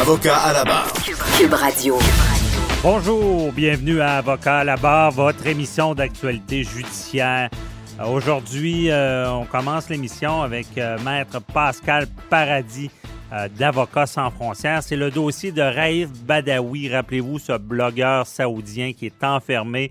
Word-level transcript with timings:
Avocat 0.00 0.36
à 0.36 0.52
la 0.52 0.64
barre. 0.64 0.92
Cube 1.38 1.52
Radio. 1.52 1.98
Bonjour, 2.82 3.52
bienvenue 3.52 4.00
à 4.00 4.16
Avocat 4.16 4.60
à 4.60 4.64
la 4.64 4.76
barre, 4.76 5.12
votre 5.12 5.46
émission 5.46 5.94
d'actualité 5.94 6.64
judiciaire. 6.64 7.50
Euh, 8.00 8.06
Aujourd'hui, 8.06 8.90
euh, 8.90 9.30
on 9.30 9.44
commence 9.44 9.90
l'émission 9.90 10.42
avec 10.42 10.66
euh, 10.78 10.98
Maître 11.04 11.40
Pascal 11.40 12.06
Paradis 12.30 12.90
d'Avocats 13.58 14.06
sans 14.06 14.30
frontières. 14.30 14.82
C'est 14.82 14.96
le 14.96 15.10
dossier 15.10 15.52
de 15.52 15.62
Raif 15.62 16.10
Badawi. 16.26 16.90
Rappelez-vous, 16.90 17.38
ce 17.38 17.56
blogueur 17.56 18.26
saoudien 18.26 18.92
qui 18.92 19.06
est 19.06 19.24
enfermé. 19.24 19.90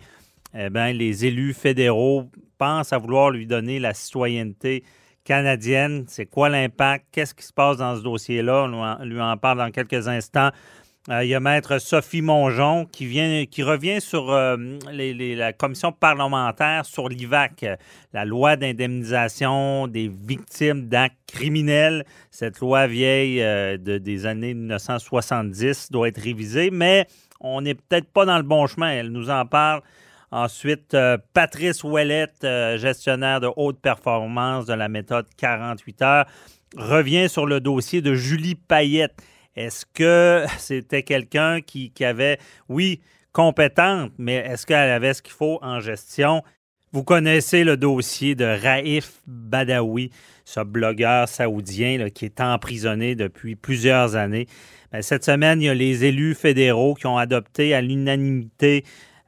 Eh 0.55 0.69
bien, 0.69 0.93
les 0.93 1.25
élus 1.25 1.53
fédéraux 1.53 2.29
pensent 2.57 2.93
à 2.93 2.99
vouloir 2.99 3.31
lui 3.31 3.47
donner 3.47 3.79
la 3.79 3.93
citoyenneté 3.93 4.83
canadienne. 5.23 6.05
C'est 6.07 6.25
quoi 6.25 6.49
l'impact? 6.49 7.05
Qu'est-ce 7.11 7.33
qui 7.33 7.45
se 7.45 7.53
passe 7.53 7.77
dans 7.77 7.95
ce 7.95 8.01
dossier-là? 8.01 8.67
On 8.99 9.03
lui 9.05 9.21
en 9.21 9.37
parle 9.37 9.59
dans 9.59 9.71
quelques 9.71 10.07
instants. 10.07 10.51
Euh, 11.09 11.23
il 11.23 11.29
y 11.29 11.35
a 11.35 11.39
Maître 11.39 11.79
Sophie 11.79 12.21
Mongeon 12.21 12.85
qui, 12.85 13.07
vient, 13.07 13.45
qui 13.49 13.63
revient 13.63 13.99
sur 13.99 14.31
euh, 14.31 14.55
la 14.91 15.51
commission 15.51 15.91
parlementaire 15.91 16.85
sur 16.85 17.09
l'IVAC, 17.09 17.65
la 18.13 18.23
loi 18.23 18.55
d'indemnisation 18.55 19.87
des 19.87 20.07
victimes 20.07 20.89
d'actes 20.89 21.17
criminels. 21.25 22.05
Cette 22.29 22.59
loi 22.59 22.85
vieille 22.85 23.41
euh, 23.41 23.77
de, 23.77 23.97
des 23.97 24.27
années 24.27 24.53
1970 24.53 25.91
doit 25.91 26.07
être 26.07 26.21
révisée, 26.21 26.69
mais 26.69 27.07
on 27.39 27.61
n'est 27.61 27.73
peut-être 27.73 28.11
pas 28.11 28.25
dans 28.25 28.37
le 28.37 28.43
bon 28.43 28.67
chemin. 28.67 28.91
Elle 28.91 29.09
nous 29.09 29.31
en 29.31 29.47
parle. 29.47 29.81
Ensuite, 30.31 30.95
Patrice 31.33 31.83
Ouellette, 31.83 32.47
gestionnaire 32.77 33.41
de 33.41 33.49
haute 33.55 33.79
performance 33.81 34.65
de 34.65 34.73
la 34.73 34.87
méthode 34.87 35.27
48 35.37 36.01
heures, 36.01 36.25
revient 36.77 37.29
sur 37.29 37.45
le 37.45 37.59
dossier 37.59 38.01
de 38.01 38.13
Julie 38.13 38.55
Payette. 38.55 39.21
Est-ce 39.55 39.85
que 39.85 40.45
c'était 40.57 41.03
quelqu'un 41.03 41.61
qui, 41.61 41.91
avait, 42.01 42.39
oui, 42.69 43.01
compétente, 43.33 44.11
mais 44.17 44.35
est-ce 44.35 44.65
qu'elle 44.65 44.89
avait 44.89 45.13
ce 45.13 45.21
qu'il 45.21 45.33
faut 45.33 45.59
en 45.61 45.79
gestion? 45.79 46.43
Vous 46.93 47.03
connaissez 47.03 47.63
le 47.63 47.77
dossier 47.77 48.35
de 48.35 48.43
Raif 48.43 49.21
Badawi, 49.25 50.11
ce 50.43 50.59
blogueur 50.59 51.29
saoudien 51.29 52.09
qui 52.09 52.25
est 52.25 52.41
emprisonné 52.41 53.15
depuis 53.15 53.55
plusieurs 53.55 54.17
années. 54.17 54.47
Ben, 54.91 55.01
cette 55.01 55.23
semaine, 55.23 55.61
il 55.61 55.65
y 55.65 55.69
a 55.69 55.73
les 55.73 56.03
élus 56.03 56.35
fédéraux 56.35 56.95
qui 56.95 57.07
ont 57.07 57.17
adopté 57.17 57.73
à 57.73 57.79
l'unanimité 57.79 58.83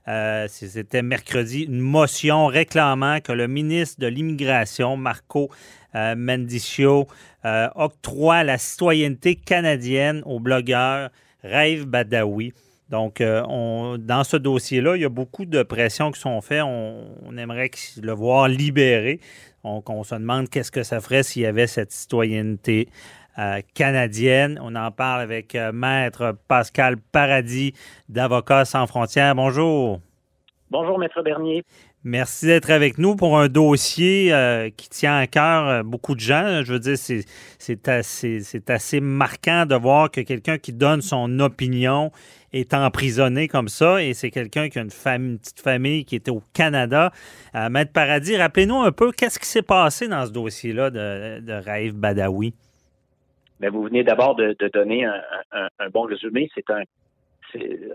euh, 0.08 0.47
c'était 0.50 1.02
mercredi, 1.02 1.64
une 1.64 1.80
motion 1.80 2.47
réclamant 2.47 3.22
que 3.22 3.31
le 3.31 3.47
ministre 3.47 4.02
de 4.02 4.08
l'Immigration, 4.08 4.97
Marco 4.97 5.50
euh, 5.96 6.16
Mendicio, 6.16 7.08
euh, 7.46 7.69
octroie 7.75 8.44
la 8.44 8.58
citoyenneté 8.58 9.36
canadienne 9.36 10.22
au 10.25 10.40
blogueur 10.40 11.09
Rêve 11.44 11.86
Badawi. 11.86 12.53
Donc, 12.90 13.24
dans 13.24 14.24
ce 14.24 14.38
dossier-là, 14.38 14.96
il 14.96 15.02
y 15.02 15.06
a 15.06 15.09
beaucoup 15.09 15.46
de 15.46 15.63
pressions 15.63 16.12
qui 16.12 16.19
sont 16.19 16.40
faites. 16.42 16.62
On, 16.62 17.36
aimerait 17.38 17.72
le 18.00 18.12
voir 18.12 18.47
libéré. 18.47 19.19
Donc, 19.63 19.90
on 19.90 20.03
se 20.03 20.13
demande 20.13 20.47
qu'est-ce 20.47 20.72
que 20.72 20.84
ça 20.84 21.02
ferait 21.02 21.24
s'il 21.24 21.42
y 21.42 21.46
avait 21.47 21.66
cette 21.66 21.92
citoyenneté 21.92 22.90
euh, 23.39 23.61
canadienne. 23.73 24.59
On 24.61 24.75
en 24.75 24.91
parle 24.91 25.21
avec 25.21 25.55
euh, 25.55 25.71
Maître 25.71 26.38
Pascal 26.47 26.97
Paradis 26.97 27.73
d'Avocats 28.07 28.66
sans 28.66 28.85
frontières. 28.85 29.33
Bonjour. 29.33 30.01
Bonjour, 30.69 30.99
Maître 30.99 31.19
Bernier. 31.23 31.63
Merci 32.03 32.45
d'être 32.45 32.69
avec 32.69 32.99
nous 32.99 33.16
pour 33.16 33.39
un 33.39 33.47
dossier 33.47 34.31
euh, 34.31 34.69
qui 34.77 34.88
tient 34.88 35.17
à 35.17 35.25
cœur 35.25 35.83
beaucoup 35.83 36.13
de 36.13 36.19
gens. 36.19 36.61
Je 36.63 36.73
veux 36.73 36.79
dire, 36.79 36.95
c'est 36.95 37.88
assez, 37.88 38.41
assez 38.67 38.99
marquant 38.99 39.65
de 39.65 39.73
voir 39.73 40.11
que 40.11 40.21
quelqu'un 40.21 40.59
qui 40.59 40.71
donne 40.71 41.01
son 41.01 41.39
opinion 41.39 42.11
est 42.51 42.75
emprisonné 42.75 43.47
comme 43.47 43.67
ça 43.67 44.03
et 44.03 44.13
c'est 44.13 44.29
quelqu'un 44.29 44.69
qui 44.69 44.77
a 44.77 44.83
une, 44.83 44.91
famille, 44.91 45.38
petite 45.39 45.59
famille 45.61 46.05
qui 46.05 46.17
était 46.17 46.29
au 46.29 46.44
Canada. 46.53 47.11
Maître 47.71 47.94
Paradis, 47.94 48.38
rappelez-nous 48.38 48.81
un 48.81 48.91
peu 48.91 49.11
qu'est-ce 49.11 49.39
qui 49.39 49.47
s'est 49.47 49.63
passé 49.63 50.07
dans 50.07 50.23
ce 50.27 50.31
dossier-là 50.31 50.91
de, 50.91 51.39
de 51.39 51.53
Raif 51.53 51.95
Badawi? 51.95 52.53
Mais 53.63 53.69
vous 53.69 53.84
venez 53.84 54.03
d'abord 54.03 54.35
de, 54.35 54.57
donner 54.74 55.06
un, 55.06 55.90
bon 55.90 56.01
résumé. 56.01 56.50
C'est 56.53 56.69
un 56.69 56.84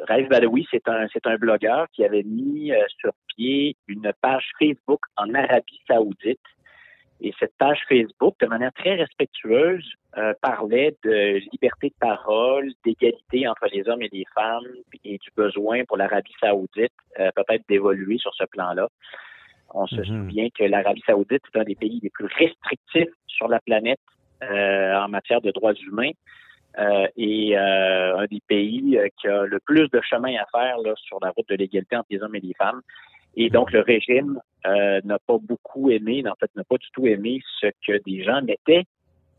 Raif 0.09 0.27
Badawi, 0.31 0.67
c'est 0.71 0.89
un 0.89 1.07
c'est 1.13 1.27
un 1.27 1.37
blogueur 1.37 1.89
qui 1.93 2.07
avait 2.07 2.23
mis 2.23 2.73
euh, 2.73 2.83
sur 2.99 3.13
pied 3.37 3.77
une 3.87 4.11
page 4.23 4.51
Facebook 4.59 5.01
en 5.19 5.35
Arabie 5.35 5.83
Saoudite. 5.87 6.41
Et 7.21 7.35
cette 7.39 7.53
page 7.59 7.81
Facebook, 7.87 8.37
de 8.41 8.47
manière 8.47 8.73
très 8.73 8.95
respectueuse, 8.95 9.85
euh, 10.17 10.33
parlait 10.41 10.97
de 11.05 11.39
liberté 11.53 11.89
de 11.91 11.95
parole, 12.01 12.73
d'égalité 12.83 13.47
entre 13.47 13.67
les 13.71 13.87
hommes 13.91 14.01
et 14.01 14.09
les 14.11 14.25
femmes 14.35 14.65
et 15.05 15.19
du 15.19 15.31
besoin 15.37 15.85
pour 15.85 15.99
l'Arabie 15.99 16.33
saoudite 16.41 16.93
euh, 17.21 17.31
peut-être 17.37 17.65
d'évoluer 17.69 18.17
sur 18.17 18.33
ce 18.35 18.45
plan-là. 18.45 18.89
On 19.75 19.87
se 19.87 19.97
mm-hmm. 19.97 20.07
souvient 20.07 20.49
que 20.49 20.65
l'Arabie 20.65 21.03
saoudite 21.05 21.43
est 21.53 21.59
un 21.59 21.65
des 21.65 21.75
pays 21.75 22.01
les 22.03 22.09
plus 22.09 22.25
restrictifs 22.25 23.13
sur 23.27 23.49
la 23.49 23.61
planète 23.61 24.01
en 24.43 25.09
matière 25.09 25.41
de 25.41 25.51
droits 25.51 25.75
humains. 25.75 26.13
Euh, 26.79 27.09
et 27.17 27.59
euh, 27.59 28.19
un 28.19 28.27
des 28.27 28.41
pays 28.47 28.99
qui 29.21 29.27
a 29.27 29.45
le 29.45 29.59
plus 29.59 29.89
de 29.89 30.01
chemin 30.03 30.35
à 30.37 30.47
faire 30.53 30.79
là, 30.79 30.93
sur 30.97 31.19
la 31.21 31.31
route 31.31 31.49
de 31.49 31.57
l'égalité 31.57 31.97
entre 31.97 32.07
les 32.11 32.23
hommes 32.23 32.37
et 32.37 32.41
les 32.41 32.55
femmes. 32.55 32.83
Et 33.37 33.51
donc, 33.51 33.73
le 33.73 33.81
régime 33.81 34.41
n'a 34.65 35.19
pas 35.27 35.39
beaucoup 35.41 35.91
aimé, 35.91 36.23
en 36.29 36.35
fait, 36.35 36.51
n'a 36.57 36.65
pas 36.65 36.77
du 36.77 36.89
tout 36.93 37.07
aimé 37.07 37.41
ce 37.61 37.69
que 37.87 38.03
des 38.05 38.25
gens 38.25 38.43
mettaient 38.43 38.85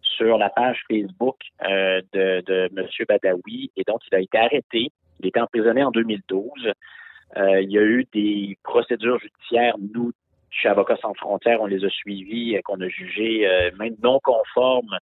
sur 0.02 0.38
la 0.38 0.50
page 0.50 0.82
Facebook 0.90 1.38
de, 1.62 2.42
de 2.42 2.70
M. 2.76 2.88
Badawi. 3.08 3.72
Et 3.76 3.84
donc, 3.84 4.02
il 4.10 4.16
a 4.16 4.20
été 4.20 4.38
arrêté. 4.38 4.92
Il 5.20 5.28
était 5.28 5.42
emprisonné 5.42 5.84
en 5.84 5.92
2012. 5.92 6.72
il 7.36 7.70
y 7.70 7.78
a 7.78 7.82
eu 7.82 8.06
des 8.14 8.58
procédures 8.64 9.20
judiciaires, 9.20 9.76
nous, 9.94 10.14
chez 10.52 10.68
Avocats 10.68 10.98
sans 11.02 11.14
frontières, 11.14 11.62
on 11.62 11.66
les 11.66 11.86
a 11.86 11.90
suivis, 11.90 12.56
euh, 12.56 12.62
qu'on 12.64 12.80
a 12.82 12.88
jugés 12.88 13.48
euh, 13.48 13.72
même 13.78 13.96
non 14.04 14.20
conformes 14.24 14.98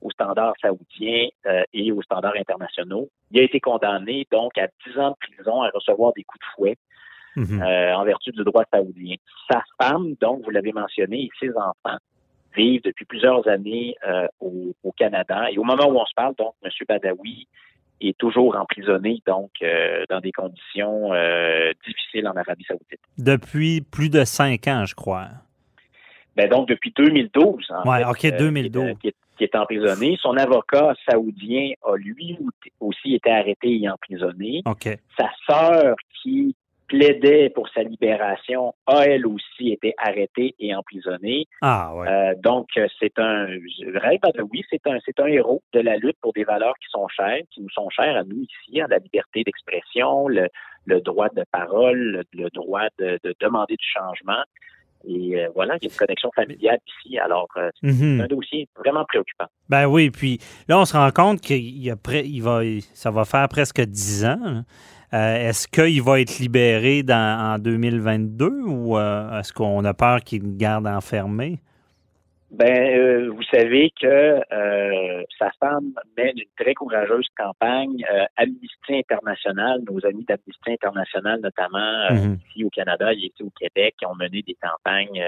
aux 0.00 0.10
standards 0.10 0.54
saoudiens 0.60 1.28
euh, 1.46 1.62
et 1.72 1.92
aux 1.92 2.02
standards 2.02 2.36
internationaux. 2.36 3.08
Il 3.30 3.40
a 3.40 3.42
été 3.42 3.60
condamné 3.60 4.26
donc 4.30 4.56
à 4.58 4.68
10 4.86 4.98
ans 4.98 5.10
de 5.10 5.34
prison 5.34 5.62
à 5.62 5.70
recevoir 5.70 6.12
des 6.14 6.22
coups 6.24 6.44
de 6.44 6.54
fouet 6.54 6.76
mhm. 7.36 7.62
en 7.62 8.04
vertu 8.04 8.30
du 8.30 8.44
droit 8.44 8.64
saoudien. 8.72 9.16
Sa 9.50 9.62
femme, 9.80 10.14
donc, 10.20 10.44
vous 10.44 10.50
l'avez 10.50 10.72
mentionné, 10.72 11.24
et 11.24 11.30
ses 11.40 11.50
enfants 11.50 11.98
vivent 12.54 12.82
depuis 12.82 13.04
plusieurs 13.04 13.46
années 13.48 13.96
au, 14.40 14.74
au, 14.82 14.92
Canada. 14.92 15.50
Et 15.50 15.58
au 15.58 15.64
moment 15.64 15.86
où 15.88 15.98
on 15.98 16.06
se 16.06 16.14
parle, 16.14 16.34
donc, 16.36 16.54
M. 16.62 16.70
Badawi 16.88 17.48
est 18.00 18.16
toujours 18.18 18.56
emprisonné, 18.56 19.22
donc, 19.26 19.50
euh, 19.62 20.04
dans 20.08 20.20
des 20.20 20.32
conditions 20.32 21.12
euh, 21.12 21.72
difficiles 21.86 22.26
en 22.28 22.36
Arabie 22.36 22.64
Saoudite. 22.64 23.00
Depuis 23.18 23.80
plus 23.80 24.10
de 24.10 24.24
cinq 24.24 24.68
ans, 24.68 24.84
je 24.84 24.94
crois. 24.94 25.28
Ben 26.36 26.48
donc, 26.50 26.68
depuis 26.68 26.92
2012. 26.94 27.72
Oui, 27.86 27.96
OK, 28.08 28.38
2012. 28.38 28.84
Euh, 28.84 28.94
qui, 29.00 29.44
est, 29.44 29.54
emprisonné. 29.54 30.18
Son 30.20 30.36
avocat 30.36 30.94
saoudien 31.08 31.70
a 31.82 31.96
lui 31.96 32.38
aussi 32.80 33.14
été 33.14 33.30
arrêté 33.30 33.80
et 33.82 33.88
emprisonné. 33.88 34.62
OK. 34.66 34.88
Sa 35.18 35.30
sœur, 35.48 35.96
qui 36.22 36.54
plaidait 36.88 37.50
pour 37.50 37.68
sa 37.70 37.82
libération 37.82 38.74
a 38.86 39.04
elle 39.06 39.26
aussi 39.26 39.70
été 39.72 39.94
arrêtée 39.98 40.54
et 40.58 40.74
emprisonnée. 40.74 41.46
Ah 41.62 41.94
ouais. 41.94 42.08
Euh, 42.08 42.34
donc 42.42 42.68
c'est 43.00 43.18
un 43.18 43.46
oui, 44.50 44.62
c'est 44.70 44.86
un 44.86 44.98
c'est 45.04 45.18
un 45.20 45.26
héros 45.26 45.62
de 45.72 45.80
la 45.80 45.96
lutte 45.96 46.16
pour 46.20 46.32
des 46.32 46.44
valeurs 46.44 46.74
qui 46.80 46.86
sont 46.90 47.08
chères, 47.08 47.40
qui 47.50 47.60
nous 47.60 47.70
sont 47.70 47.90
chères 47.90 48.16
à 48.16 48.24
nous 48.24 48.42
ici, 48.42 48.80
à 48.80 48.86
la 48.86 48.98
liberté 48.98 49.42
d'expression, 49.44 50.28
le, 50.28 50.48
le 50.84 51.00
droit 51.00 51.28
de 51.30 51.44
parole, 51.50 52.22
le, 52.32 52.48
droit 52.50 52.86
de, 52.98 53.18
de, 53.24 53.34
demander 53.40 53.74
du 53.76 53.86
changement. 53.86 54.42
Et 55.08 55.40
euh, 55.40 55.48
voilà, 55.54 55.76
il 55.80 55.84
y 55.86 55.88
a 55.88 55.92
une 55.92 55.96
connexion 55.98 56.30
familiale 56.34 56.78
ici. 56.88 57.16
Alors, 57.18 57.46
euh, 57.56 57.70
c'est 57.80 57.86
Mhm. 57.92 58.20
un 58.22 58.26
dossier 58.26 58.68
vraiment 58.76 59.04
préoccupant. 59.04 59.46
Ben 59.68 59.86
oui, 59.86 60.10
puis 60.10 60.38
là, 60.68 60.78
on 60.80 60.84
se 60.84 60.96
rend 60.96 61.10
compte 61.12 61.40
qu'il 61.40 61.78
y 61.82 61.90
a 61.90 61.96
près, 61.96 62.24
il 62.26 62.40
va, 62.40 62.62
ça 62.92 63.10
va 63.10 63.24
faire 63.24 63.48
presque 63.48 63.80
10 63.80 64.24
ans. 64.24 64.40
là. 64.42 64.62
Euh, 65.14 65.48
est-ce 65.48 65.68
qu'il 65.68 66.02
va 66.02 66.20
être 66.20 66.38
libéré 66.38 67.02
dans, 67.02 67.54
en 67.54 67.58
2022 67.58 68.48
ou 68.48 68.98
euh, 68.98 69.38
est-ce 69.38 69.52
qu'on 69.52 69.84
a 69.84 69.94
peur 69.94 70.20
qu'il 70.20 70.42
le 70.42 70.56
garde 70.56 70.86
enfermé? 70.86 71.60
Ben, 72.50 72.98
euh, 72.98 73.30
vous 73.30 73.42
savez 73.52 73.92
que 74.00 74.40
sa 75.38 75.50
femme 75.60 75.92
mène 76.16 76.36
une 76.38 76.44
très 76.58 76.74
courageuse 76.74 77.26
campagne. 77.36 78.04
Amnesty 78.36 78.94
International, 78.94 79.80
nos 79.90 80.04
amis 80.06 80.24
d'Amnesty 80.24 80.70
International, 80.72 81.40
notamment 81.40 82.10
Mhm. 82.10 82.38
ici 82.48 82.64
au 82.64 82.70
Canada 82.70 83.12
et 83.12 83.16
ici 83.16 83.42
au 83.42 83.50
Québec, 83.50 83.94
qui 83.98 84.06
ont 84.06 84.14
mené 84.14 84.42
des 84.42 84.56
campagnes 84.62 85.22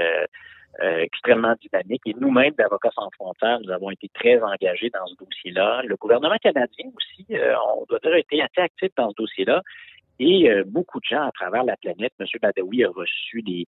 euh, 0.83 0.99
extrêmement 0.99 1.55
dynamiques. 1.61 2.03
Et 2.07 2.15
nous-mêmes, 2.21 2.55
d'Avocats 2.59 2.91
sans 2.95 3.11
frontières, 3.11 3.61
nous 3.61 3.71
avons 3.71 3.91
été 3.91 4.09
très 4.15 4.41
engagés 4.41 4.91
dans 4.91 5.07
ce 5.07 5.15
dossier-là. 5.25 5.83
Le 5.85 5.97
gouvernement 5.97 6.37
canadien 6.43 6.87
aussi, 6.97 7.27
euh, 7.33 7.55
on 7.77 7.85
doit 7.89 7.99
dire, 8.01 8.13
a 8.13 8.19
été 8.19 8.43
assez 8.43 8.61
actif 8.61 8.91
dans 8.97 9.11
ce 9.11 9.17
dossier-là. 9.17 9.63
Et 10.21 10.51
euh, 10.51 10.65
beaucoup 10.67 10.99
de 10.99 11.05
gens 11.05 11.23
à 11.23 11.33
travers 11.33 11.65
la 11.65 11.77
planète, 11.77 12.13
M. 12.19 12.27
Badawi 12.43 12.85
a 12.85 12.91
reçu 12.91 13.43
des, 13.43 13.67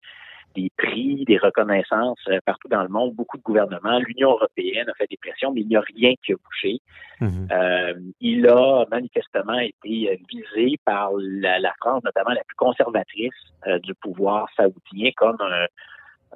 des 0.54 0.70
prix, 0.76 1.24
des 1.26 1.38
reconnaissances 1.38 2.18
euh, 2.28 2.38
partout 2.44 2.68
dans 2.68 2.82
le 2.82 2.88
monde, 2.88 3.14
beaucoup 3.14 3.36
de 3.36 3.42
gouvernements. 3.42 3.98
L'Union 4.00 4.30
européenne 4.30 4.88
a 4.88 4.94
fait 4.94 5.06
des 5.08 5.16
pressions, 5.16 5.52
mais 5.52 5.60
il 5.60 5.68
n'y 5.68 5.76
a 5.76 5.80
rien 5.80 6.14
qui 6.24 6.32
a 6.32 6.36
bougé. 6.36 6.80
Mhm. 7.20 7.48
Euh, 7.52 7.94
il 8.20 8.46
a 8.48 8.84
manifestement 8.90 9.58
été 9.58 10.10
euh, 10.10 10.16
visé 10.28 10.76
par 10.84 11.10
la, 11.18 11.58
la 11.58 11.72
France, 11.80 12.02
notamment 12.04 12.30
la 12.30 12.42
plus 12.44 12.56
conservatrice 12.56 13.32
euh, 13.66 13.78
du 13.80 13.94
pouvoir 13.94 14.48
saoudien, 14.56 15.10
comme 15.16 15.36
un, 15.40 15.66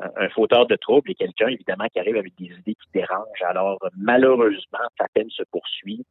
un- 0.00 0.28
fauteur 0.30 0.66
de 0.66 0.76
troubles 0.76 1.10
et 1.10 1.14
quelqu'un, 1.14 1.48
évidemment, 1.48 1.86
qui 1.92 1.98
arrive 2.00 2.16
avec 2.16 2.32
des 2.38 2.46
idées 2.46 2.74
qui 2.74 2.88
dérangent. 2.92 3.42
Alors, 3.48 3.78
malheureusement, 3.96 4.78
sa 4.98 5.06
peine 5.14 5.30
se 5.30 5.42
poursuit. 5.50 6.04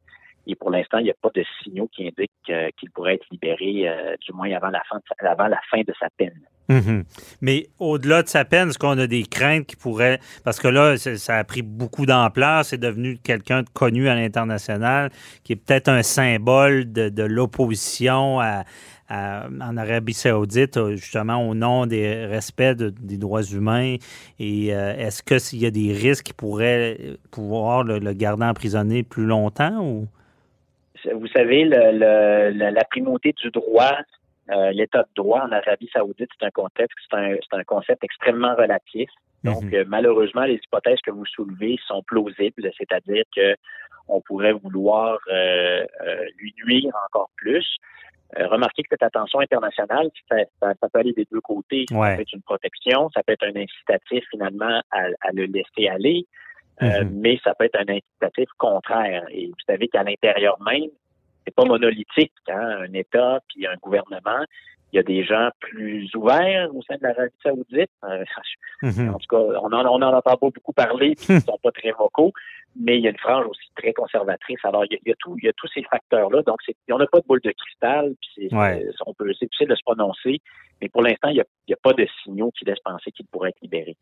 Et 0.46 0.54
pour 0.54 0.70
l'instant, 0.70 0.98
il 0.98 1.04
n'y 1.04 1.10
a 1.10 1.14
pas 1.20 1.30
de 1.34 1.42
signaux 1.62 1.88
qui 1.88 2.02
indiquent 2.02 2.30
euh, 2.50 2.68
qu'il 2.78 2.90
pourrait 2.90 3.14
être 3.14 3.26
libéré, 3.30 3.88
euh, 3.88 4.14
du 4.20 4.32
moins 4.32 4.50
avant 4.52 4.68
la 4.68 4.82
fin 4.90 4.98
de 4.98 5.92
sa, 5.98 6.08
peine. 6.18 6.38
Mhm. 6.68 7.04
Mais 7.40 7.66
au-delà 7.78 8.22
de 8.22 8.28
sa 8.28 8.44
peine, 8.44 8.68
est-ce 8.68 8.78
qu'on 8.78 8.98
a 8.98 9.06
des 9.06 9.22
craintes 9.24 9.66
qui 9.66 9.76
pourraient... 9.76 10.18
Parce 10.44 10.60
que 10.60 10.68
là, 10.68 10.96
ça 10.98 11.36
a 11.38 11.44
pris 11.44 11.62
beaucoup 11.62 12.04
d'ampleur, 12.04 12.64
c'est 12.64 12.78
devenu 12.78 13.16
quelqu'un 13.18 13.62
de 13.62 13.68
connu 13.70 14.08
à 14.08 14.14
l'international, 14.14 15.10
qui 15.44 15.54
est 15.54 15.56
peut-être 15.56 15.88
un 15.88 16.02
symbole 16.02 16.92
de, 16.92 17.08
de 17.08 17.22
l'opposition 17.22 18.40
à- 18.40 18.64
à- 19.08 19.46
en 19.60 19.76
Arabie 19.76 20.14
saoudite, 20.14 20.76
euh, 20.76 20.96
justement 20.96 21.48
au 21.48 21.54
nom 21.54 21.86
des 21.86 22.26
respects 22.26 22.76
de- 22.76 22.90
des 22.90 23.18
droits 23.18 23.42
humains. 23.42 23.96
Et 24.38 24.74
euh, 24.74 24.94
est-ce 24.96 25.22
que 25.22 25.38
s'il 25.38 25.60
y 25.60 25.66
a 25.66 25.70
des 25.70 25.92
risques 25.92 26.24
qui 26.26 26.32
pourraient 26.32 26.96
euh, 27.00 27.16
pouvoir 27.30 27.84
le, 27.84 27.98
le 27.98 28.12
garder 28.12 28.44
emprisonné 28.44 29.02
plus 29.02 29.26
longtemps 29.26 29.80
ou... 29.84 30.06
Vous 31.14 31.26
savez, 31.28 31.64
le- 31.64 31.92
le- 32.52 32.70
la, 32.70 32.84
primauté 32.84 33.34
du 33.42 33.50
droit, 33.50 33.92
euh, 34.50 34.70
l'état 34.72 35.02
de 35.02 35.08
droit 35.16 35.40
en 35.42 35.52
Arabie 35.52 35.90
saoudite, 35.92 36.30
c'est 36.38 36.46
un 36.46 36.50
contexte, 36.50 36.96
c'est 37.10 37.16
un, 37.58 37.64
concept 37.64 38.02
extrêmement 38.04 38.54
relatif. 38.54 39.10
Donc, 39.42 39.64
Mhm. 39.64 39.74
euh, 39.74 39.84
malheureusement, 39.86 40.44
les 40.44 40.58
hypothèses 40.64 41.00
que 41.04 41.10
vous 41.10 41.26
soulevez 41.26 41.78
sont 41.86 42.02
plausibles, 42.06 42.70
c'est-à-dire 42.78 43.24
que 43.36 43.54
on 44.08 44.20
pourrait 44.20 44.52
vouloir 44.52 45.18
euh, 45.30 45.84
euh, 46.06 46.24
lui 46.38 46.54
nuire 46.64 46.92
encore 47.08 47.30
plus. 47.36 47.76
Euh, 48.38 48.46
remarquez 48.48 48.82
que 48.82 48.88
cette 48.90 49.02
attention 49.02 49.38
internationale, 49.40 50.10
ça, 50.28 50.36
ça- 50.60 50.74
ça 50.80 50.88
peut 50.88 50.98
aller 51.00 51.12
des 51.12 51.26
deux 51.30 51.40
côtés. 51.40 51.84
Ça 51.88 51.96
Ouais. 51.96 52.16
peut 52.16 52.22
être 52.22 52.32
une 52.32 52.42
protection, 52.42 53.08
ça 53.14 53.22
peut 53.22 53.32
être 53.32 53.44
un 53.44 53.54
incitatif 53.60 54.24
finalement 54.30 54.82
à, 54.90 55.02
à 55.20 55.32
le 55.32 55.44
laisser 55.44 55.88
aller, 55.88 56.26
euh, 56.82 57.04
Mhm. 57.04 57.20
mais 57.20 57.38
ça 57.44 57.54
peut 57.54 57.64
être 57.66 57.78
un 57.78 57.88
incitatif 57.92 58.48
contraire. 58.58 59.24
Et 59.30 59.46
vous 59.46 59.54
savez 59.66 59.86
qu'à 59.88 60.02
l'intérieur 60.02 60.56
même, 60.62 60.90
c'est 61.46 61.54
pas 61.54 61.64
monolithique, 61.64 62.32
hein, 62.48 62.78
un 62.88 62.92
État 62.94 63.38
puis 63.48 63.66
un 63.66 63.76
gouvernement. 63.76 64.44
Il 64.94 64.98
y 64.98 65.00
a 65.00 65.02
des 65.02 65.24
gens 65.24 65.48
plus 65.58 66.08
ouverts 66.14 66.68
au 66.72 66.80
sein 66.82 66.94
de 66.94 67.02
l'Arabie 67.02 67.34
saoudite. 67.42 67.90
Euh, 68.04 68.24
Mhm. 68.82 69.14
en 69.14 69.18
tout 69.18 69.26
cas, 69.30 69.38
on 69.62 69.72
en, 69.72 69.86
on 69.86 70.02
en 70.02 70.12
entend 70.14 70.36
pas 70.36 70.50
beaucoup 70.50 70.72
parler, 70.74 71.14
puis 71.16 71.26
ils 71.30 71.40
sont 71.40 71.58
pas 71.62 71.70
très 71.72 71.90
vocaux, 71.92 72.32
mais 72.78 72.98
il 72.98 73.02
y 73.02 73.06
a 73.06 73.10
une 73.10 73.18
frange 73.18 73.46
aussi 73.46 73.66
très 73.74 73.94
conservatrice. 73.94 74.58
Alors, 74.62 74.84
il 74.84 74.92
y 74.92 74.96
a, 74.96 74.98
il 75.04 75.08
y 75.08 75.12
a 75.12 75.14
tout, 75.18 75.36
il 75.38 75.46
y 75.46 75.48
a 75.48 75.52
tous 75.54 75.68
ces 75.72 75.82
facteurs-là. 75.84 76.42
Donc, 76.42 76.58
on 76.90 76.98
n'a 76.98 77.06
pas 77.06 77.20
de 77.20 77.26
boule 77.26 77.40
de 77.42 77.50
cristal, 77.52 78.12
puis 78.20 78.48
Ouais. 78.54 78.84
on 79.06 79.14
peut, 79.14 79.32
c'est 79.38 79.46
difficile 79.46 79.68
de 79.68 79.74
se 79.74 79.82
prononcer, 79.86 80.40
mais 80.82 80.88
pour 80.90 81.02
l'instant, 81.02 81.28
il 81.28 81.34
n'y 81.34 81.40
a, 81.40 81.44
il 81.66 81.70
y 81.70 81.74
a 81.74 81.78
pas 81.82 81.94
de 81.94 82.06
signaux 82.22 82.50
qui 82.58 82.66
laissent 82.66 82.78
penser 82.84 83.10
qu'il 83.10 83.26
pourrait 83.28 83.50
être 83.50 83.60
libéré. 83.62 83.96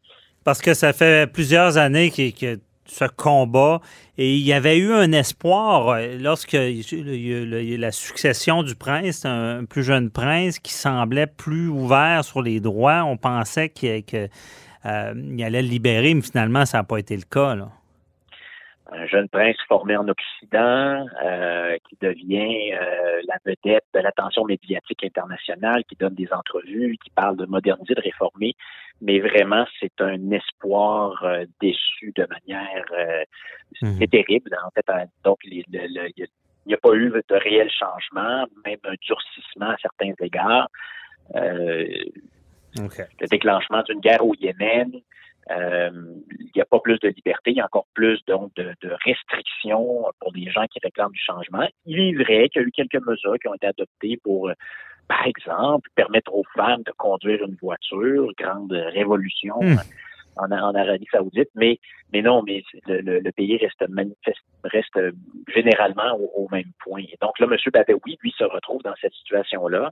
Parce 0.44 0.61
que 0.61 0.75
ça 0.75 0.93
fait 0.93 1.31
plusieurs 1.33 1.79
années 1.79 2.11
que 2.11 2.56
ce 2.84 3.05
combat 3.05 3.81
et 4.19 4.37
il 4.37 4.43
y 4.43 4.52
avait 4.52 4.79
eu 4.79 4.93
un 4.93 5.12
espoir 5.12 5.88
euh, 5.88 6.19
lorsque 6.19 6.56
la 6.56 7.93
succession 7.93 8.62
du 8.62 8.75
prince, 8.75 9.25
un 9.25 9.64
plus 9.64 9.82
jeune 9.82 10.11
prince 10.11 10.58
qui 10.58 10.73
semblait 10.73 11.26
plus 11.26 11.69
ouvert 11.69 12.25
sur 12.25 12.43
les 12.43 12.61
droits. 12.61 13.05
On 13.05 13.17
pensait 13.17 13.69
qu'il 13.69 14.05
euh, 14.84 15.14
allait 15.40 15.62
le 15.62 15.69
libérer, 15.69 16.14
mais 16.14 16.23
finalement, 16.23 16.67
ça 16.67 16.79
n'a 16.79 16.84
pas 16.84 16.99
été 16.99 17.17
le 17.17 17.23
cas. 17.23 17.55
Là. 17.55 17.70
Un 18.93 19.06
jeune 19.06 19.29
prince 19.29 19.56
formé 19.69 19.97
en 19.97 20.06
Occident 20.09 21.06
euh, 21.25 21.77
qui 21.89 21.97
devient 22.00 22.73
euh, 22.75 23.21
la 23.27 23.37
vedette 23.44 23.85
de 23.94 24.00
l'attention 24.00 24.44
médiatique 24.44 25.05
internationale, 25.05 25.85
qui 25.85 25.97
donne 25.97 26.15
des 26.15 26.33
entrevues, 26.33 26.97
qui 27.03 27.11
parle 27.11 27.37
de 27.37 27.47
moderniser, 27.47 27.94
de 27.94 28.00
réformer, 28.03 28.55
mais 29.00 29.19
vraiment 29.21 29.65
c'est 29.81 30.00
un 30.00 30.31
espoir 30.31 31.23
euh, 31.25 31.44
déçu 31.61 32.12
de 32.15 32.27
manière 32.29 32.85
euh, 32.93 33.25
Mhm. 33.81 33.97
c'est 33.99 34.11
terrible. 34.11 34.50
En 34.67 34.71
fait, 34.71 34.89
euh, 34.91 35.05
donc 35.25 35.39
les- 35.44 35.65
le- 35.73 35.87
le- 35.89 36.11
il 36.17 36.27
n'y 36.69 36.75
a, 36.75 36.77
pas 36.77 36.93
eu 36.94 37.11
de 37.11 37.35
réel 37.35 37.71
changement, 37.71 38.47
même 38.65 38.79
un 38.85 38.94
durcissement 39.00 39.71
à 39.71 39.77
certains 39.81 40.12
égards. 40.21 40.69
Euh, 41.35 41.87
le 43.21 43.27
déclenchement 43.29 43.83
d'une 43.83 44.00
guerre 44.00 44.25
au 44.25 44.35
Yémen. 44.39 44.93
Euh, 45.50 45.91
il 46.39 46.50
n'y 46.55 46.62
a 46.62 46.65
pas 46.65 46.79
plus 46.79 46.99
de 47.00 47.09
liberté, 47.09 47.50
il 47.50 47.56
y 47.56 47.61
a 47.61 47.65
encore 47.65 47.87
plus 47.94 48.25
donc 48.27 48.55
de, 48.55 48.73
de 48.81 48.91
restrictions 49.05 50.05
pour 50.21 50.33
des 50.33 50.49
gens 50.50 50.67
qui 50.69 50.79
réclament 50.83 51.11
du 51.12 51.21
changement. 51.21 51.67
Il 51.84 51.99
est 51.99 52.15
vrai 52.15 52.49
qu'il 52.49 52.63
y 52.63 52.65
a 52.65 52.69
eu 52.69 52.70
quelques 52.70 53.05
mesures 53.06 53.37
qui 53.41 53.49
ont 53.49 53.55
été 53.55 53.67
adoptées 53.67 54.19
pour, 54.22 54.49
euh, 54.49 54.55
par 55.08 55.27
exemple, 55.27 55.89
permettre 55.96 56.32
aux 56.32 56.44
femmes 56.55 56.82
de 56.84 56.93
conduire 56.93 57.43
une 57.44 57.56
voiture, 57.61 58.31
grande 58.39 58.72
révolution 58.72 59.56
Hmm. 59.61 59.79
en, 60.37 60.51
en 60.53 60.75
Arabie 60.75 61.08
Saoudite, 61.11 61.51
mais 61.56 61.79
mais 62.13 62.22
non, 62.22 62.43
mais 62.43 62.63
le, 62.87 63.01
le- 63.01 63.19
le 63.20 63.32
pays 63.32 63.56
reste 63.58 63.84
manifeste, 63.89 64.44
reste 64.65 64.99
généralement 65.55 66.15
au, 66.19 66.44
au 66.44 66.49
même 66.53 66.70
point. 66.84 67.01
Et 67.03 67.19
donc 67.20 67.39
là, 67.41 67.46
M. 67.51 67.56
Badawi, 67.72 68.17
lui, 68.22 68.32
se 68.39 68.44
retrouve 68.44 68.82
dans 68.82 68.94
cette 69.01 69.13
situation-là. 69.15 69.91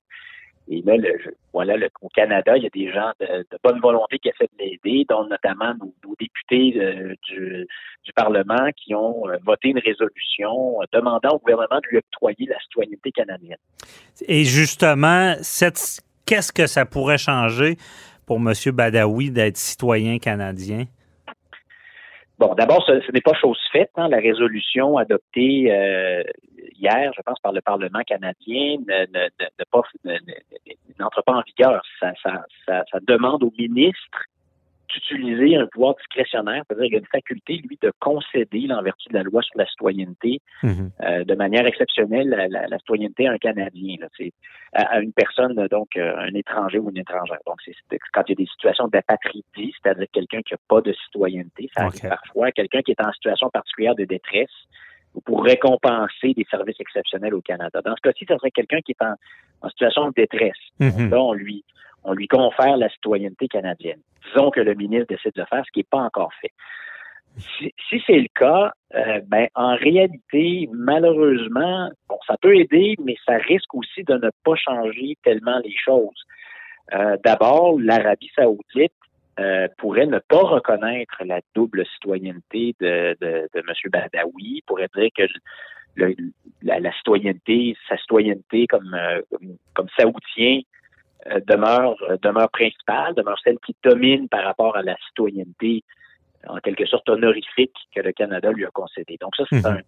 Et 0.72 0.82
là, 0.82 0.96
le, 0.96 1.18
voilà, 1.52 1.76
le- 1.76 1.90
au 2.00 2.08
Canada, 2.08 2.56
il 2.56 2.62
y 2.62 2.66
a 2.66 2.70
des 2.70 2.92
gens 2.92 3.10
de, 3.18 3.44
bonne 3.62 3.80
volonté 3.80 4.20
qui 4.20 4.28
essaient 4.28 4.48
de 4.56 4.64
l'aider, 4.64 5.04
dont 5.08 5.26
notamment 5.26 5.74
nos, 5.74 6.14
députés 6.18 6.80
euh, 6.80 7.14
du, 7.28 7.66
Parlement 8.14 8.70
qui 8.76 8.94
ont 8.94 9.28
euh, 9.28 9.36
voté 9.44 9.68
une 9.68 9.78
résolution 9.78 10.80
euh, 10.80 10.84
demandant 10.92 11.30
au 11.30 11.38
gouvernement 11.38 11.80
de 11.80 11.88
lui 11.90 11.98
octroyer 11.98 12.46
la 12.46 12.58
citoyenneté 12.60 13.12
canadienne. 13.12 13.58
Et 14.26 14.44
justement, 14.44 15.34
qu'est-ce 16.26 16.52
que 16.52 16.66
ça 16.66 16.86
pourrait 16.86 17.18
changer 17.18 17.76
pour 18.26 18.38
M. 18.38 18.52
Badawi 18.72 19.30
d'être 19.30 19.56
citoyen 19.56 20.18
canadien? 20.18 20.86
Bon, 22.40 22.54
d'abord, 22.54 22.82
ce, 22.87 23.12
n'est 23.12 23.20
pas 23.20 23.35
chose 23.35 23.59
faite. 23.70 23.90
hein. 23.97 24.09
La 24.09 24.16
résolution 24.16 24.97
adoptée 24.97 25.70
euh, 25.70 26.23
hier, 26.75 27.12
je 27.14 27.20
pense, 27.20 27.38
par 27.40 27.52
le 27.52 27.61
Parlement 27.61 28.00
canadien, 28.00 28.78
ne, 28.88 29.00
ne, 29.12 29.28
ne, 29.38 30.12
ne 30.14 30.18
n'entre 30.99 31.23
pas 31.23 31.35
en 31.35 31.42
vigueur. 31.42 31.82
Ça, 32.00 32.12
ça, 32.23 32.47
ça, 32.64 32.82
ça 32.90 32.99
demande 33.06 33.42
au 33.42 33.52
ministre 33.59 34.25
d'utiliser 34.92 35.56
un 35.56 35.66
pouvoir 35.66 35.94
discrétionnaire, 35.97 36.62
c'est-à-dire 36.66 36.85
qu'il 36.85 36.92
y 36.94 36.97
a 36.97 37.00
une 37.00 37.06
faculté, 37.06 37.56
lui, 37.56 37.78
de 37.80 37.92
concéder, 38.00 38.68
en 38.73 38.82
vertu 38.82 39.09
de 39.09 39.14
la 39.14 39.23
loi 39.23 39.42
sur 39.42 39.56
la 39.59 39.66
citoyenneté, 39.66 40.40
Mhm. 40.62 40.90
euh, 41.02 41.25
de 41.25 41.35
manière 41.35 41.66
exceptionnelle 41.66 42.28
la, 42.28 42.49
la, 42.49 42.66
la 42.66 42.78
citoyenneté 42.78 43.26
à 43.28 43.32
un 43.32 43.38
Canadien. 43.38 43.97
Là, 44.00 44.09
à, 44.73 44.82
à 44.94 45.00
une 45.00 45.12
personne, 45.12 45.54
donc 45.70 45.88
euh, 45.97 46.16
un 46.16 46.35
étranger 46.35 46.78
ou 46.78 46.90
une 46.90 46.99
étrangère. 46.99 47.38
Donc, 47.47 47.56
c'est 47.64 47.75
quand 48.12 48.23
il 48.28 48.32
y 48.32 48.32
a 48.32 48.37
des 48.37 48.47
situations 48.47 48.88
d'apatridie, 48.88 49.75
c'est-à-dire 49.82 50.06
quelqu'un 50.12 50.42
qui 50.42 50.54
n'a 50.54 50.59
pas 50.68 50.80
de 50.80 50.92
citoyenneté, 51.04 51.70
ça 51.75 51.85
arrive 51.85 52.00
parfois, 52.09 52.52
quelqu'un 52.52 52.82
qui 52.82 52.92
est 52.92 53.00
en 53.00 53.12
situation 53.12 53.50
particulière 53.50 53.94
de 53.94 54.04
détresse, 54.04 54.50
ou 55.14 55.20
pour 55.20 55.44
récompenser 55.44 56.35
des 56.35 56.47
services 56.49 56.78
exceptionnels 56.78 57.35
au 57.35 57.40
Canada. 57.40 57.80
Dans 57.85 57.97
ce 57.97 58.00
cas-ci, 58.00 58.26
ce 58.28 58.37
serait 58.37 58.52
quelqu'un 58.52 58.80
qui 58.80 58.92
est 58.92 59.04
en, 59.04 59.68
situation 59.68 60.09
de 60.09 60.12
détresse. 60.16 60.52
Mhm. 60.78 61.11
Là, 61.11 61.20
on 61.20 61.32
lui, 61.32 61.64
on 62.04 62.12
lui 62.12 62.28
confère 62.28 62.76
la 62.76 62.88
citoyenneté 62.88 63.49
canadienne. 63.49 64.00
Disons 64.26 64.50
que 64.50 64.61
le 64.61 64.75
ministre 64.75 65.07
décide 65.09 65.33
de 65.35 65.45
faire 65.45 65.64
ce 65.66 65.71
qui 65.73 65.80
n'est 65.80 65.88
pas 65.90 65.99
encore 65.99 66.33
fait. 66.40 66.52
Si, 67.38 68.02
c'est 68.07 68.19
le 68.19 68.28
cas, 68.35 68.73
euh, 68.95 69.21
ben, 69.26 69.49
en 69.54 69.76
réalité, 69.76 70.69
malheureusement, 70.73 71.90
bon, 72.09 72.19
ça 72.26 72.37
peut 72.40 72.57
aider, 72.57 72.97
mais 73.04 73.14
ça 73.25 73.37
risque 73.37 73.73
aussi 73.75 74.02
de 74.02 74.14
ne 74.14 74.30
pas 74.45 74.57
changer 74.57 75.16
tellement 75.23 75.59
les 75.64 75.75
choses. 75.76 76.25
Euh, 76.92 77.16
D'abord, 77.25 77.78
l'Arabie 77.78 78.30
saoudite 78.35 78.92
euh, 79.38 79.69
pourrait 79.78 80.07
ne 80.07 80.19
pas 80.19 80.42
reconnaître 80.42 81.23
la 81.25 81.40
double 81.54 81.87
citoyenneté 81.95 82.75
de, 82.80 83.16
M. 83.54 83.90
Badawi, 83.90 84.62
pourrait 84.66 84.90
dire 84.95 85.09
que 85.16 85.23
la, 86.62 86.92
citoyenneté, 86.92 87.76
sa 87.88 87.97
citoyenneté 87.97 88.66
comme, 88.66 88.92
euh, 88.92 89.23
comme, 89.30 89.57
comme 89.75 89.88
saoudien 89.97 90.61
demeure, 91.46 91.96
demeure 92.22 92.50
principale, 92.50 93.14
demeure 93.14 93.38
celle 93.44 93.58
qui 93.64 93.74
domine 93.82 94.28
par 94.28 94.44
rapport 94.44 94.76
à 94.76 94.82
la 94.82 94.96
citoyenneté 95.08 95.84
en 96.48 96.56
quelque 96.58 96.86
sorte 96.86 97.08
honorifique 97.10 97.74
que 97.94 98.00
le 98.00 98.12
Canada 98.12 98.50
lui 98.52 98.64
a 98.64 98.70
concédé. 98.70 99.16
Donc 99.20 99.36
ça, 99.36 99.44
c'est 99.50 99.64
Mhm. 99.64 99.66
un 99.66 99.80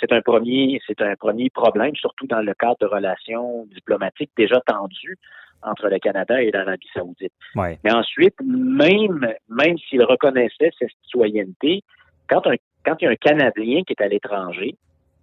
c'est 0.00 0.12
un 0.12 0.20
premier 0.22 0.80
c'est 0.86 1.00
un 1.00 1.14
premier 1.16 1.48
problème, 1.50 1.94
surtout 1.94 2.26
dans 2.26 2.42
le 2.42 2.52
cadre 2.54 2.76
de 2.80 2.86
relations 2.86 3.64
diplomatiques 3.72 4.32
déjà 4.36 4.60
tendues 4.66 5.16
entre 5.62 5.88
le 5.88 5.98
Canada 5.98 6.42
et 6.42 6.50
l'Arabie 6.50 6.88
Saoudite. 6.92 7.32
Ouais. 7.54 7.78
Mais 7.84 7.92
ensuite, 7.92 8.34
même 8.44 9.26
même 9.48 9.78
s'il 9.78 10.02
reconnaissait 10.04 10.72
cette 10.78 10.90
citoyenneté, 11.04 11.82
quand 12.28 12.46
un 12.46 12.56
quand 12.84 12.96
il 13.00 13.04
y 13.04 13.08
a 13.08 13.10
un 13.12 13.16
Canadien 13.16 13.82
qui 13.84 13.94
est 13.96 14.02
à 14.02 14.08
l'étranger, 14.08 14.74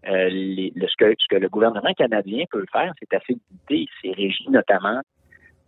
euh, 0.07 0.29
les- 0.29 0.71
le- 0.75 0.87
ce, 0.87 0.95
que, 0.97 1.13
ce 1.19 1.27
que 1.29 1.35
le 1.35 1.47
gouvernement 1.49 1.93
canadien 1.93 2.45
peut 2.49 2.65
faire, 2.71 2.91
c'est 2.97 3.13
assez 3.13 3.33
limité. 3.69 3.91
C'est 4.01 4.13
régi 4.13 4.49
notamment 4.49 5.01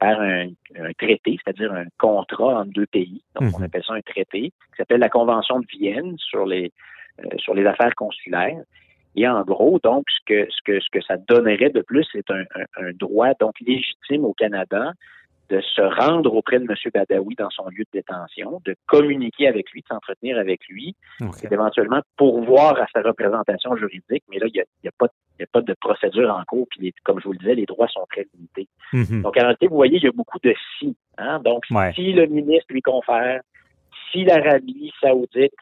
par 0.03 0.19
un, 0.21 0.47
un 0.87 0.93
traité, 1.03 1.31
c'est-à-dire 1.39 1.71
un 1.83 1.85
contrat 1.97 2.59
entre 2.59 2.71
deux 2.79 2.85
pays. 2.97 3.21
Donc, 3.35 3.53
on 3.55 3.59
Mhm. 3.59 3.65
appelle 3.65 3.83
ça 3.87 3.93
un 3.93 4.01
traité, 4.01 4.41
qui 4.49 4.75
s'appelle 4.77 4.99
la 4.99 5.09
Convention 5.17 5.59
de 5.59 5.67
Vienne 5.79 6.15
sur 6.17 6.45
les 6.45 6.71
euh, 7.19 7.37
sur 7.37 7.53
les 7.53 7.65
affaires 7.65 7.95
consulaires. 7.95 8.63
Et 9.15 9.27
en 9.27 9.41
gros, 9.43 9.79
donc, 9.89 10.03
ce 10.15 10.19
que 10.29 10.39
ce 10.55 10.61
que 10.67 10.75
ce 10.85 10.89
que 10.95 11.01
ça 11.07 11.15
donnerait 11.31 11.69
de 11.69 11.81
plus, 11.81 12.05
c'est 12.11 12.29
un, 12.31 12.43
un- 12.59 12.87
un 12.87 12.91
droit 13.03 13.31
donc 13.39 13.53
légitime 13.61 14.23
au 14.25 14.33
Canada 14.33 14.83
de 15.53 15.61
se 15.61 15.81
rendre 15.81 16.33
auprès 16.33 16.57
de 16.59 16.63
M. 16.63 16.75
Badawi 16.93 17.35
dans 17.35 17.49
son 17.51 17.67
lieu 17.69 17.83
de 17.83 17.89
détention, 17.99 18.59
de 18.65 18.75
communiquer 18.87 19.47
avec 19.47 19.69
lui, 19.71 19.81
de 19.81 19.87
s'entretenir 19.87 20.37
avec 20.39 20.61
lui, 20.67 20.95
OK. 21.21 21.43
et 21.43 21.47
d'éventuellement 21.47 22.01
pourvoir 22.17 22.79
à 22.81 22.87
sa 22.93 23.01
représentation 23.01 23.75
juridique. 23.75 24.23
Mais 24.29 24.39
là, 24.39 24.47
il 24.47 24.53
n'y 24.53 24.61
a, 24.61 24.65
y 24.83 24.87
a, 24.87 24.91
pas 24.97 25.05
de- 25.07 25.11
il 25.37 25.41
y 25.41 25.43
a 25.43 25.47
pas 25.51 25.61
de 25.61 25.73
procédure 25.79 26.29
en 26.35 26.43
cours. 26.45 26.65
Puis, 26.71 26.79
les- 26.81 26.93
comme 27.03 27.19
je 27.19 27.25
vous 27.25 27.33
le 27.33 27.37
disais, 27.39 27.55
les 27.55 27.65
droits 27.65 27.87
sont 27.87 28.05
très 28.09 28.25
limités. 28.33 28.67
Mhm. 28.93 29.21
Donc, 29.21 29.37
en 29.37 29.41
réalité, 29.41 29.67
vous 29.67 29.75
voyez, 29.75 29.97
il 29.97 30.03
y 30.03 30.07
a 30.07 30.11
beaucoup 30.11 30.39
de 30.43 30.53
si. 30.79 30.95
Hein? 31.17 31.39
Donc, 31.45 31.63
Ouais. 31.69 31.93
si 31.93 32.13
le 32.13 32.25
ministre 32.25 32.67
lui 32.69 32.81
confère, 32.81 33.41
si 34.11 34.23
l'Arabie 34.25 34.91
saoudite 35.01 35.53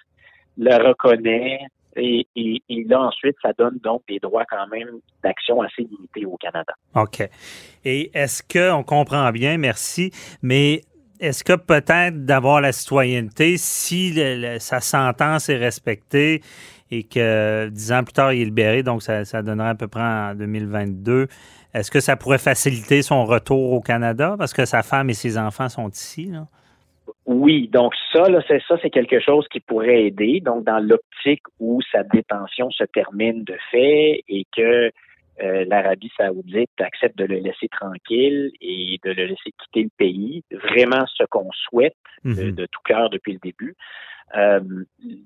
le 0.57 0.75
reconnaît, 0.88 1.60
et, 1.95 2.27
et, 2.36 2.62
et 2.69 2.83
là, 2.86 3.01
ensuite, 3.01 3.36
ça 3.41 3.51
donne 3.57 3.77
donc 3.83 4.03
des 4.07 4.19
droits 4.19 4.45
quand 4.50 4.67
même 4.67 5.00
d'action 5.24 5.62
assez 5.62 5.83
limités 5.83 6.25
au 6.25 6.38
Canada. 6.38 6.74
OK. 6.95 7.27
Et 7.86 8.12
est-ce 8.13 8.43
que, 8.43 8.71
on 8.71 8.83
comprend 8.83 9.31
bien, 9.31 9.57
merci, 9.57 10.12
mais 10.41 10.81
est-ce 11.19 11.43
que 11.43 11.53
peut-être 11.53 12.25
d'avoir 12.25 12.62
la 12.62 12.71
citoyenneté, 12.71 13.57
si 13.57 14.19
sa 14.60 14.79
sentence 14.79 15.50
est 15.50 15.57
respectée 15.57 16.41
et 16.89 17.03
que 17.03 17.69
dix 17.69 17.91
ans 17.91 18.03
plus 18.03 18.13
tard, 18.13 18.33
il 18.33 18.41
est 18.41 18.45
libéré, 18.45 18.83
donc 18.83 19.03
ça, 19.03 19.24
ça 19.24 19.41
donnerait 19.41 19.69
à 19.69 19.75
peu 19.75 19.88
près 19.88 20.01
en 20.01 20.36
2022, 20.36 21.27
est-ce 21.74 21.91
que 21.91 22.00
ça 22.00 22.15
pourrait 22.17 22.38
faciliter 22.38 23.01
son 23.01 23.25
retour 23.25 23.71
au 23.71 23.81
Canada? 23.81 24.36
Parce 24.38 24.53
que 24.53 24.65
sa 24.65 24.83
femme 24.83 25.10
et 25.10 25.13
ses 25.13 25.38
enfants 25.38 25.69
sont 25.69 25.89
ici? 25.89 26.25
Là? 26.25 26.48
Oui, 27.25 27.67
donc 27.67 27.93
ça, 28.13 28.29
là, 28.29 28.41
c'est 28.48 28.62
ça, 28.67 28.77
c'est 28.81 28.89
quelque 28.89 29.20
chose 29.20 29.48
qui 29.50 29.60
pourrait 29.60 30.05
aider. 30.05 30.39
Donc, 30.41 30.63
dans 30.65 30.79
l'optique 30.79 31.43
où 31.60 31.79
sa 31.91 32.03
détention 32.03 32.70
se 32.72 32.84
termine 32.84 33.43
de 33.43 33.55
fait 33.72 34.24
et 34.27 34.46
que 34.55 34.91
euh, 35.41 35.65
l'Arabie 35.67 36.12
Saoudite 36.17 36.70
accepte 36.79 37.17
de 37.17 37.25
le 37.25 37.38
laisser 37.38 37.67
tranquille 37.70 38.51
et 38.62 39.00
de 39.03 39.12
le 39.12 39.25
laisser 39.25 39.51
quitter 39.63 39.84
le 39.84 39.89
pays, 39.98 40.43
vraiment 40.51 41.05
ce 41.08 41.24
qu'on 41.29 41.50
souhaite 41.53 41.96
de, 42.24 42.29
Mhm. 42.43 42.51
de 42.51 42.65
tout 42.65 42.81
cœur 42.86 43.10
depuis 43.10 43.34
le 43.34 43.39
début. 43.39 43.75
Euh, 44.38 44.60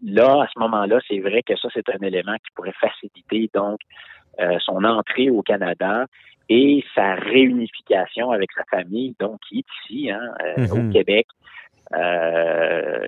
là, 0.04 0.44
à 0.44 0.48
ce 0.54 0.60
moment-là, 0.60 1.00
c'est 1.08 1.20
vrai 1.20 1.44
que 1.44 1.56
ça, 1.58 1.68
c'est 1.74 1.90
un 1.90 2.06
élément 2.06 2.36
qui 2.36 2.52
pourrait 2.56 2.74
faciliter 2.80 3.50
donc 3.54 3.80
euh, 4.40 4.58
son 4.60 4.84
entrée 4.84 5.30
au 5.30 5.42
Canada 5.42 6.06
et 6.50 6.84
sa 6.94 7.16
réunification 7.16 8.32
avec 8.32 8.52
sa 8.54 8.64
famille, 8.66 9.16
donc 9.20 9.40
qui 9.48 9.60
est 9.60 9.66
ici, 9.84 10.12
hein, 10.12 10.22
euh, 10.44 10.68
Mhm. 10.68 10.72
au 10.90 10.92
Québec. 10.92 11.28
Euh, 11.94 13.06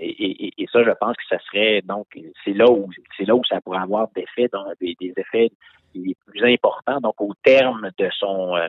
et, 0.00 0.46
et- 0.46 0.52
et 0.58 0.66
ça, 0.72 0.82
je 0.84 0.90
pense 1.00 1.16
que 1.16 1.22
ça 1.28 1.38
serait 1.46 1.82
donc 1.84 2.06
c'est 2.44 2.52
là 2.52 2.70
où 2.70 2.88
c'est 3.16 3.24
là 3.26 3.34
où 3.34 3.42
ça 3.48 3.60
pourrait 3.60 3.80
avoir 3.80 4.08
des 4.14 4.22
effets, 4.22 4.48
donc, 4.52 4.66
des, 4.80 4.94
des 5.00 5.12
effets 5.16 5.50
les 5.94 6.14
plus 6.26 6.44
importants, 6.44 7.00
donc 7.00 7.20
au 7.20 7.32
terme 7.42 7.90
de 7.98 8.08
son 8.18 8.54
euh, 8.56 8.66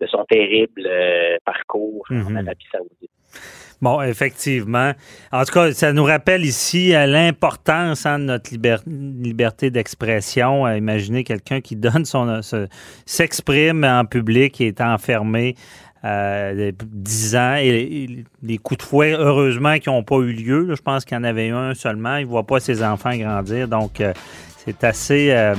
de 0.00 0.06
son 0.06 0.24
terrible 0.26 0.86
euh, 0.86 1.36
parcours 1.44 2.04
en 2.10 2.14
Mhm. 2.14 2.36
Arabie 2.36 2.66
Saoudite. 2.70 3.10
Bon, 3.80 4.00
effectivement. 4.02 4.92
En 5.32 5.44
tout 5.44 5.52
cas, 5.52 5.70
ça 5.72 5.92
nous 5.92 6.02
rappelle 6.04 6.44
ici 6.44 6.90
l'importance 6.92 8.06
hein, 8.06 8.18
de 8.18 8.24
notre 8.24 8.50
liber- 8.50 8.82
liberté 8.86 9.70
d'expression. 9.70 10.66
Imaginez 10.68 11.22
quelqu'un 11.24 11.60
qui 11.60 11.76
donne 11.76 12.04
son 12.04 12.42
se- 12.42 12.66
s'exprime 13.06 13.84
en 13.84 14.04
public 14.04 14.60
et 14.60 14.68
est 14.68 14.80
enfermé 14.80 15.54
euh, 16.04 16.70
10 16.80 17.36
ans 17.36 17.56
et, 17.58 18.24
les 18.42 18.58
coups 18.58 18.78
de 18.78 18.84
fouet, 18.84 19.12
heureusement, 19.12 19.78
qui 19.78 19.88
n'ont 19.88 20.02
pas 20.04 20.16
eu 20.16 20.32
lieu. 20.32 20.74
je 20.74 20.80
pense 20.80 21.04
qu'il 21.04 21.16
y 21.16 21.20
en 21.20 21.24
avait 21.24 21.50
un 21.50 21.74
seulement. 21.74 22.16
Il 22.16 22.26
ne 22.26 22.30
voit 22.30 22.46
pas 22.46 22.60
ses 22.60 22.82
enfants 22.82 23.16
grandir. 23.16 23.66
Donc, 23.68 24.00
euh, 24.00 24.12
c'est 24.64 24.84
assez, 24.84 25.30
euh, 25.32 25.54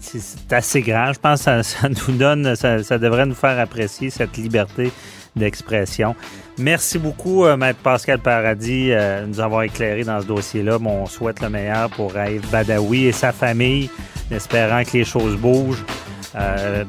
c'est- 0.00 0.52
assez 0.52 0.80
grave. 0.80 1.14
Je 1.14 1.20
pense 1.20 1.44
que 1.44 1.62
ça, 1.62 1.88
nous 2.08 2.16
donne, 2.16 2.56
ça, 2.56 2.98
devrait 2.98 3.26
nous 3.26 3.34
faire 3.34 3.58
apprécier 3.58 4.10
cette 4.10 4.36
liberté 4.36 4.90
d'expression. 5.36 6.16
Merci 6.58 6.98
beaucoup, 6.98 7.44
euh, 7.44 7.56
Maître 7.56 7.78
Pascal 7.80 8.18
Paradis, 8.18 8.88
de 8.88 9.26
nous 9.26 9.38
avoir 9.38 9.62
éclairé 9.62 10.02
dans 10.02 10.20
ce 10.20 10.26
dossier-là. 10.26 10.78
Bon, 10.78 11.02
on 11.02 11.06
souhaite 11.06 11.40
le 11.40 11.50
meilleur 11.50 11.88
pour 11.90 12.14
Raïf 12.14 12.50
Badawi 12.50 13.06
et 13.06 13.12
sa 13.12 13.30
famille, 13.30 13.88
en 14.32 14.34
espérant 14.34 14.82
que 14.82 14.96
les 14.96 15.04
choses 15.04 15.36
bougent. 15.36 15.84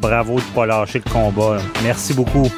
Bravo 0.01 0.39
de 0.39 0.46
ne 0.46 0.55
pas 0.55 0.65
lâcher 0.65 1.01
le 1.05 1.12
combat. 1.12 1.58
Merci 1.84 2.13
beaucoup. 2.13 2.50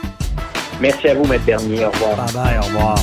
Merci 0.81 1.09
à 1.09 1.13
vous, 1.13 1.25
Maître 1.25 1.45
Bernier. 1.45 1.85
Au 1.85 1.91
revoir. 1.91 2.15
Bye 2.15 2.33
bye, 2.33 2.57
au 2.57 2.63
revoir. 2.63 2.95